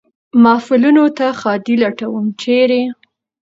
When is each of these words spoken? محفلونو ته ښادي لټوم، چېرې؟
محفلونو 0.43 1.03
ته 1.17 1.25
ښادي 1.39 1.75
لټوم، 1.83 2.25
چېرې؟ 2.41 2.83